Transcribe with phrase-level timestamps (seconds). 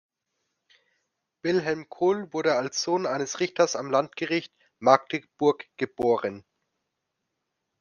[1.43, 6.43] Wilhelm Kohl wurde als Sohn eines Richters am Landgericht Magdeburg geboren.